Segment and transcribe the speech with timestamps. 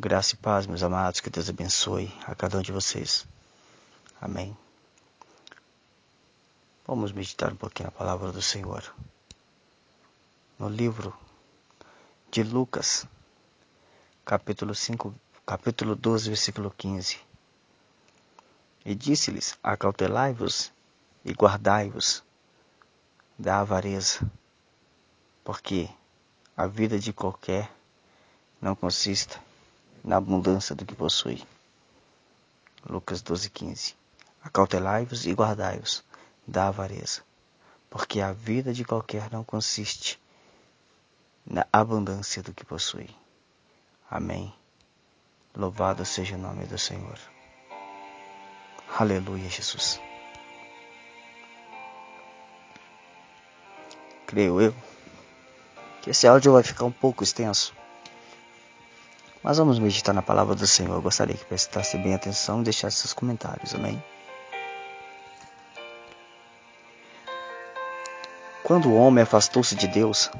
[0.00, 3.26] Graça e paz, meus amados, que Deus abençoe a cada um de vocês.
[4.20, 4.56] Amém.
[6.86, 8.94] Vamos meditar um pouquinho na palavra do Senhor.
[10.56, 11.12] No livro
[12.30, 13.08] de Lucas,
[14.24, 15.12] capítulo 5,
[15.44, 17.18] capítulo 12, versículo 15.
[18.84, 20.72] E disse-lhes: Acautelai-vos
[21.24, 22.22] e guardai-vos
[23.36, 24.20] da avareza,
[25.42, 25.90] porque
[26.56, 27.68] a vida de qualquer
[28.62, 29.47] não consiste
[30.08, 31.44] na abundância do que possui.
[32.88, 33.94] Lucas 12,15
[34.42, 36.02] Acautelai-vos e guardai-vos
[36.46, 37.20] da avareza,
[37.90, 40.18] porque a vida de qualquer não consiste
[41.46, 43.10] na abundância do que possui.
[44.10, 44.54] Amém.
[45.54, 47.18] Louvado seja o nome do Senhor.
[48.98, 50.00] Aleluia, Jesus.
[54.26, 54.74] Creio eu
[56.00, 57.76] que esse áudio vai ficar um pouco extenso.
[59.42, 60.94] Mas vamos meditar na palavra do Senhor.
[60.94, 64.02] Eu gostaria que prestasse bem atenção e deixasse seus comentários, amém?
[68.64, 70.30] Quando o homem afastou-se de Deus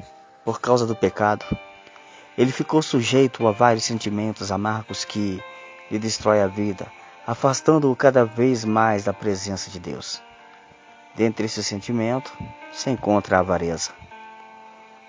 [0.45, 1.45] por causa do pecado,
[2.37, 5.41] ele ficou sujeito a vários sentimentos amargos que
[5.89, 6.91] lhe destrói a vida,
[7.25, 10.21] afastando-o cada vez mais da presença de Deus.
[11.15, 12.31] Dentre esses sentimentos
[12.71, 13.91] se encontra a avareza.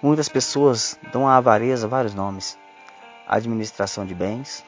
[0.02, 2.58] Muitas pessoas dão à avareza vários nomes:
[3.36, 4.64] administração de bens,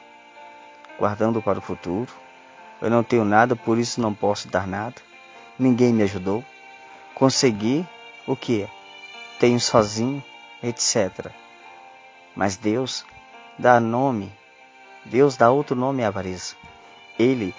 [0.97, 2.11] guardando para o futuro.
[2.81, 4.95] Eu não tenho nada, por isso não posso dar nada.
[5.59, 6.43] Ninguém me ajudou.
[7.13, 7.85] Consegui
[8.25, 8.67] o que?
[9.37, 10.23] Tenho sozinho,
[10.63, 11.29] etc.
[12.33, 13.05] Mas Deus
[13.59, 14.31] dá nome,
[15.03, 16.55] Deus dá outro nome à avareza.
[17.19, 17.53] Ele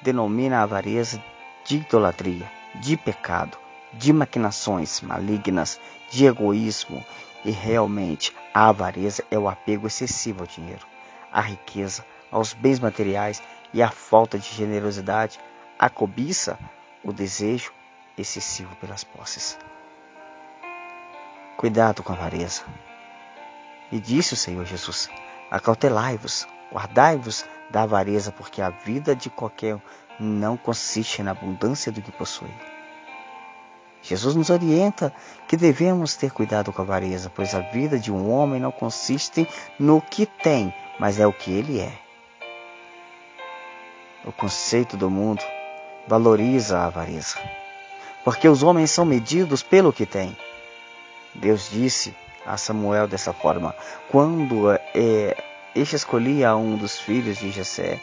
[0.00, 1.22] denomina a avareza
[1.66, 3.58] de idolatria, de pecado,
[3.92, 5.78] de maquinações malignas,
[6.10, 7.04] de egoísmo
[7.44, 10.86] e realmente a avareza é o apego excessivo ao dinheiro,
[11.32, 15.38] à riqueza, aos bens materiais e a falta de generosidade,
[15.78, 16.58] a cobiça,
[17.02, 17.72] o desejo
[18.16, 19.58] excessivo pelas posses.
[21.56, 22.62] Cuidado com a avareza.
[23.92, 25.08] E disse o Senhor Jesus:
[25.50, 29.80] Acautelai-vos, guardai-vos da avareza, porque a vida de qualquer
[30.18, 32.52] não consiste na abundância do que possui.
[34.02, 35.12] Jesus nos orienta
[35.46, 39.46] que devemos ter cuidado com a avareza, pois a vida de um homem não consiste
[39.78, 41.92] no que tem, mas é o que ele é.
[44.24, 45.42] O conceito do mundo
[46.06, 47.38] valoriza a avareza,
[48.24, 50.36] porque os homens são medidos pelo que têm.
[51.34, 53.74] Deus disse a Samuel dessa forma:
[54.10, 55.36] quando é,
[55.74, 58.00] este escolhia um dos filhos de Jessé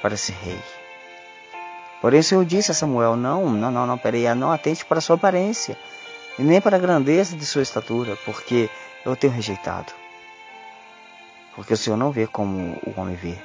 [0.00, 0.75] para ser rei.
[2.00, 5.00] Porém, o Senhor disse a Samuel: Não, não, não, não, peraí, não atente para a
[5.00, 5.78] sua aparência,
[6.38, 8.70] e nem para a grandeza de sua estatura, porque
[9.04, 9.92] eu tenho rejeitado.
[11.54, 13.38] Porque o Senhor não vê como o homem vê.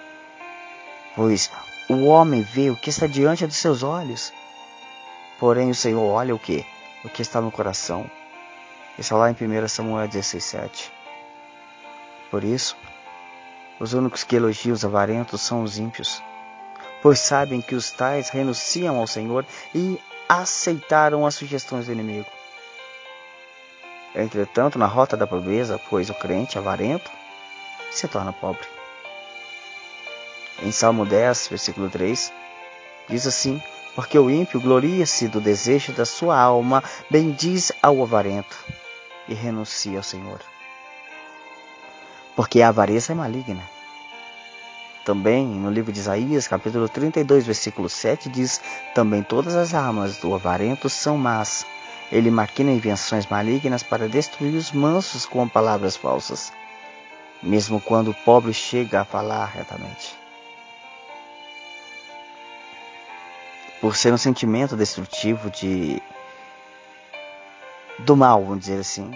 [1.15, 1.49] Pois
[1.89, 4.33] o homem vê o que está diante dos seus olhos.
[5.39, 6.65] Porém, o Senhor olha o que?
[7.03, 8.09] O que está no coração.
[8.97, 10.91] Isso é lá em 1 Samuel 16,7.
[12.29, 12.77] Por isso,
[13.79, 16.21] os únicos que elogiam os avarentos são os ímpios,
[17.01, 22.27] pois sabem que os tais renunciam ao Senhor e aceitaram as sugestões do inimigo.
[24.13, 27.09] Entretanto, na rota da pobreza, pois o crente avarento
[27.91, 28.67] se torna pobre.
[30.61, 32.31] Em Salmo 10, versículo 3,
[33.09, 33.61] diz assim:
[33.95, 38.57] Porque o ímpio gloria-se do desejo da sua alma, bendiz ao avarento
[39.27, 40.39] e renuncia ao Senhor.
[42.35, 43.80] Porque a avareza é maligna.
[45.11, 48.61] Também no livro de Isaías, capítulo 32, versículo 7, diz:
[48.95, 51.65] Também todas as armas do avarento são más.
[52.09, 56.53] Ele maquina invenções malignas para destruir os mansos com palavras falsas,
[57.43, 60.15] mesmo quando o pobre chega a falar retamente.
[63.81, 66.01] Por ser um sentimento destrutivo de
[67.99, 69.11] do mal, vamos dizer assim,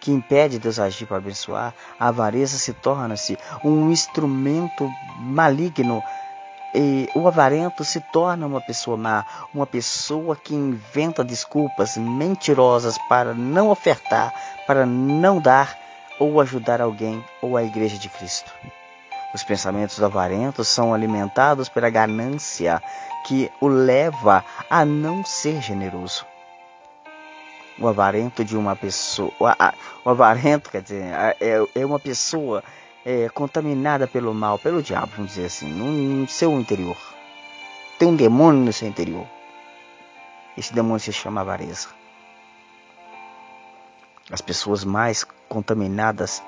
[0.00, 6.02] que impede Deus agir para abençoar, a avareza se torna-se um instrumento maligno
[6.74, 13.34] e o avarento se torna uma pessoa má, uma pessoa que inventa desculpas mentirosas para
[13.34, 14.32] não ofertar,
[14.66, 15.76] para não dar
[16.18, 18.52] ou ajudar alguém ou a igreja de Cristo.
[19.34, 22.82] Os pensamentos do avarento são alimentados pela ganância
[23.26, 26.29] que o leva a não ser generoso
[27.80, 29.32] o avarento de uma pessoa.
[30.04, 31.02] O avarento, quer dizer,
[31.40, 32.62] é, é uma pessoa
[33.04, 36.96] é, contaminada pelo mal, pelo diabo, vamos dizer assim, no, seu interior.
[37.98, 39.26] Tem um demônio no seu interior.
[40.56, 41.88] Esse demônio se chama avareza.
[44.30, 46.42] As pessoas mais contaminadas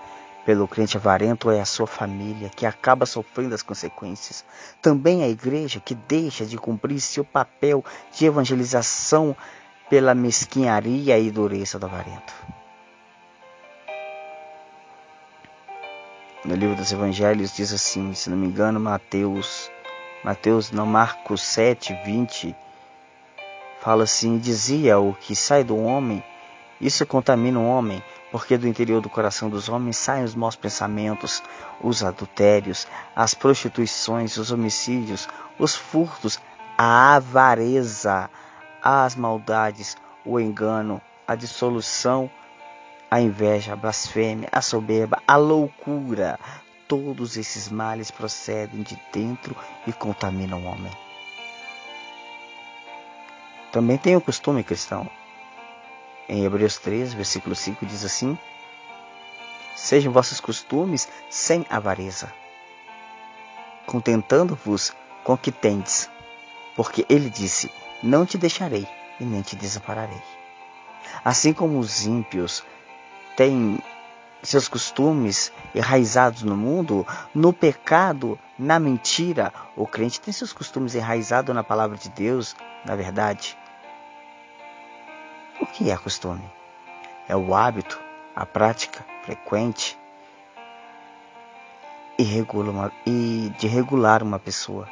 [0.44, 4.44] pelo crente avarento é a sua família, que acaba sofrendo as consequências.
[4.80, 9.36] Também a igreja, que deixa de cumprir seu papel de evangelização
[9.92, 12.32] pela mesquinharia e dureza do avarento.
[16.42, 19.70] No livro dos Evangelhos diz assim, se não me engano, Mateus,
[20.24, 22.56] Mateus não, Marcos 7, 20,
[23.82, 26.24] fala assim, dizia o que sai do homem,
[26.80, 31.42] isso contamina o homem, porque do interior do coração dos homens saem os maus pensamentos,
[31.82, 35.28] os adultérios, as prostituições, os homicídios,
[35.58, 36.40] os furtos,
[36.78, 38.30] a avareza,
[38.82, 42.30] as maldades, o engano, a dissolução,
[43.10, 46.38] a inveja, a blasfêmia, a soberba, a loucura.
[46.88, 49.56] Todos esses males procedem de dentro
[49.86, 50.92] e contaminam o homem.
[53.70, 55.08] Também tem o costume cristão.
[56.28, 58.36] Em Hebreus 3, versículo 5 diz assim:
[59.74, 62.32] Sejam vossos costumes sem avareza,
[63.86, 64.94] contentando-vos
[65.24, 66.10] com o que tendes,
[66.76, 67.70] porque ele disse:
[68.02, 68.86] Não te deixarei
[69.20, 70.22] e nem te desampararei.
[71.24, 72.64] Assim como os ímpios
[73.36, 73.78] tem
[74.42, 81.54] seus costumes enraizados no mundo, no pecado, na mentira, o crente tem seus costumes enraizados
[81.54, 83.56] na palavra de Deus, na verdade.
[85.60, 86.44] O que é costume?
[87.28, 88.00] É o hábito,
[88.34, 89.96] a prática frequente
[92.18, 94.88] e, regula uma, e de regular uma pessoa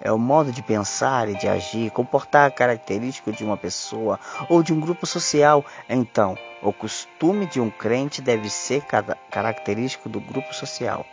[0.00, 4.18] é o modo de pensar e de agir, comportar característico de uma pessoa
[4.48, 5.64] ou de um grupo social.
[5.88, 8.84] Então, o costume de um crente deve ser
[9.30, 11.04] característico do grupo social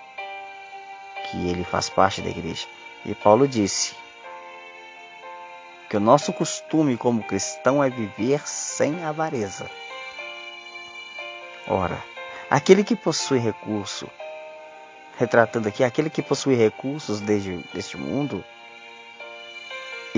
[1.29, 2.67] que ele faz parte da igreja.
[3.05, 3.95] E Paulo disse
[5.89, 9.69] que o nosso costume como cristão é viver sem avareza.
[11.67, 12.01] Ora,
[12.49, 14.09] aquele que possui recurso,
[15.17, 18.43] retratando aqui aquele que possui recursos desde, deste mundo,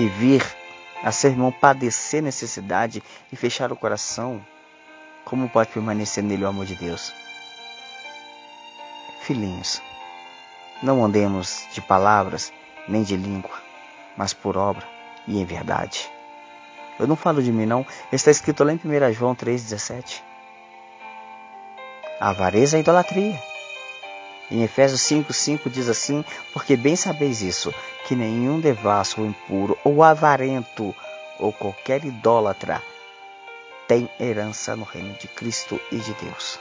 [0.00, 0.42] e vir
[1.02, 4.44] a seu irmão padecer necessidade e fechar o coração,
[5.24, 7.12] como pode permanecer nele o amor de Deus?
[9.22, 9.82] Filhinhos,
[10.82, 12.52] não andemos de palavras
[12.88, 13.62] nem de língua,
[14.16, 14.86] mas por obra
[15.28, 16.10] e em verdade.
[16.98, 17.86] Eu não falo de mim, não.
[18.10, 20.22] Está escrito lá em 1 João 3,17.
[22.18, 23.49] A avareza é idolatria.
[24.50, 27.72] Em Efésios 5,5 diz assim: Porque bem sabeis isso,
[28.06, 30.94] que nenhum devasso ou impuro ou avarento
[31.38, 32.82] ou qualquer idólatra
[33.86, 36.58] tem herança no reino de Cristo e de Deus.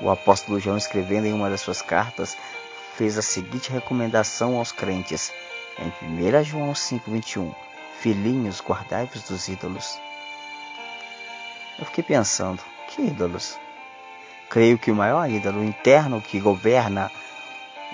[0.00, 2.36] O apóstolo João, escrevendo em uma das suas cartas,
[2.96, 5.32] fez a seguinte recomendação aos crentes,
[5.78, 7.54] em 1 João 5,21:
[8.00, 10.00] Filhinhos, guardai-vos dos ídolos.
[11.78, 13.58] Eu fiquei pensando, que ídolos?
[14.52, 17.10] Creio que o maior ídolo interno que governa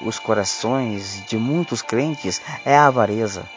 [0.03, 3.49] os corações de muitos crentes é a avareza.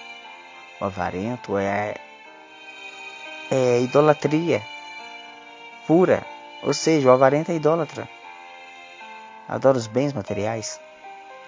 [0.80, 1.95] O avarento é,
[3.50, 4.62] é idolatria
[5.88, 6.24] pura,
[6.62, 8.07] ou seja, o avarento é idólatra.
[9.50, 10.80] Adora os bens materiais,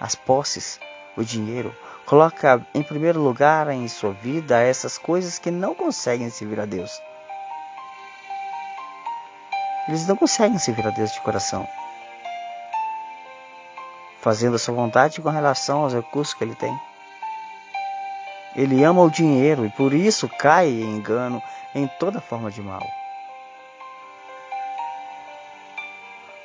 [0.00, 0.80] as posses,
[1.16, 1.72] o dinheiro.
[2.04, 7.00] Coloca em primeiro lugar em sua vida essas coisas que não conseguem servir a Deus.
[9.86, 11.68] Eles não conseguem servir a Deus de coração,
[14.20, 16.74] fazendo a sua vontade com relação aos recursos que ele tem.
[18.56, 21.42] Ele ama o dinheiro e por isso cai em engano
[21.74, 22.82] em toda forma de mal.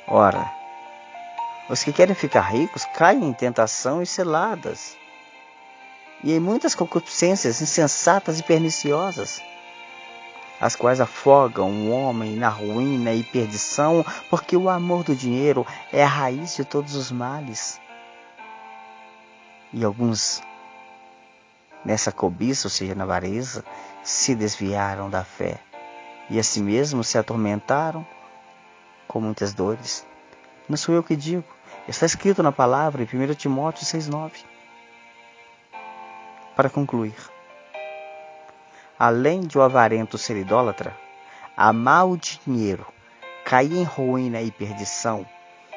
[0.06, 0.52] Ora,
[1.70, 4.98] os que querem ficar ricos caem em tentação e seladas,
[6.22, 9.40] e em muitas concupiscências insensatas e perniciosas
[10.60, 16.04] as quais afogam o homem na ruína e perdição, porque o amor do dinheiro é
[16.04, 17.80] a raiz de todos os males.
[19.72, 20.42] E alguns,
[21.84, 23.64] nessa cobiça, ou seja, na avareza,
[24.02, 25.58] se desviaram da fé
[26.28, 26.62] e a si
[27.02, 28.06] se atormentaram
[29.08, 30.06] com muitas dores.
[30.68, 31.44] Não sou eu que digo,
[31.88, 34.44] está escrito na palavra em 1 Timóteo 6,9.
[36.54, 37.14] Para concluir,
[39.00, 40.94] além de o avarento ser idólatra,
[41.56, 42.86] amar o dinheiro,
[43.46, 45.26] cair em ruína e perdição,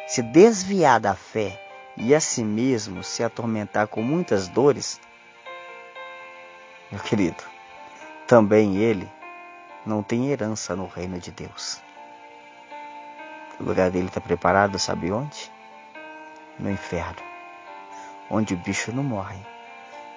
[0.05, 1.57] se desviar da fé
[1.95, 4.99] e a si mesmo se atormentar com muitas dores,
[6.91, 7.41] meu querido,
[8.27, 9.09] também ele
[9.85, 11.81] não tem herança no reino de Deus.
[13.57, 15.49] O lugar dele está preparado, sabe onde?
[16.59, 17.23] No inferno,
[18.29, 19.39] onde o bicho não morre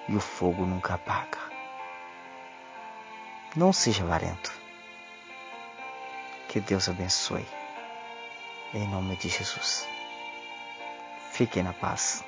[0.09, 1.46] e o fogo nunca apaga.
[3.55, 4.51] Não seja avarento.
[6.47, 7.45] Que Deus abençoe.
[8.73, 9.87] Em nome de Jesus.
[11.31, 12.23] Fiquem na paz.